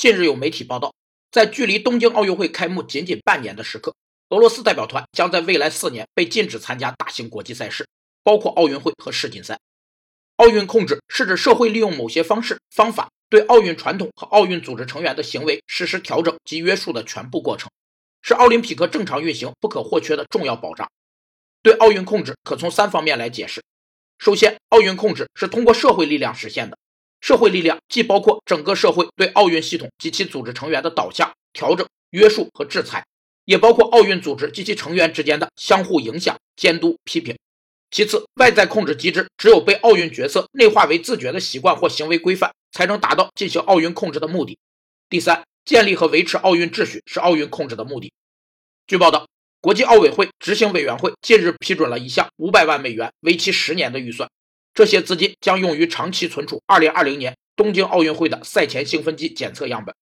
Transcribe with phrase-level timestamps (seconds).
[0.00, 0.94] 近日有媒体报道，
[1.30, 3.94] 在距离东京奥运会开幕仅仅半年的时刻，
[4.30, 7.86] 俄罗斯代表团将在未来四年被禁止参加大型国际赛事，
[8.22, 9.58] 包括奥运会和世锦赛。
[10.36, 17.70] 奥运控制是指社会利用某些方式方法对奥运传统和奥运组织成员的行为实施调整及约束的全部过程，
[18.22, 20.90] 是奥林匹克正常运行不可或缺的重要保障。
[21.62, 23.62] 对奥运控制可从三方面来解释。
[24.18, 26.78] 首先，奥运控制是通过社会力量实现的。
[27.20, 33.04] 社会力量既包括整个社会对奥运系统及其组织成员的导向、调整、约束和制裁，
[33.44, 37.36] 也包括奥运组织及其成员之间的相互影响、监督、批评。
[37.90, 44.56] 其次，外在控制机制只有被奥运角色内化为自觉的习惯或行为规范，才能达到进行奥运控制的目的。
[45.08, 48.12] 第三，建立和维持奥运秩序是奥运控制的目的。
[48.86, 49.28] 据报道，
[49.60, 54.30] 国际奥委会执行委员会近日批准了一项五百万美元、为期十年的预算。
[54.74, 59.94] 这些资金将用于长期存储2020年东京奥运会的赛前兴奋剂检测样本。